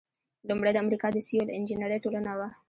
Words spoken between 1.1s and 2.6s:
د سیول انجینری ټولنه وه.